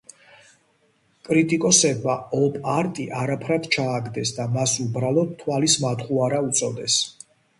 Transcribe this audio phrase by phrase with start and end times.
[1.27, 6.97] კრიტიკოსებმა ოპ-არტი არაფრად ჩააგდეს და მას უბრალოდ თვალის მატყუარა უწოდეს.